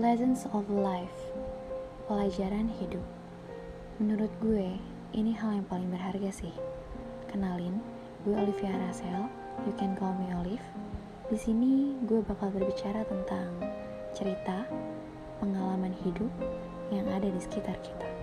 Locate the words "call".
10.00-10.16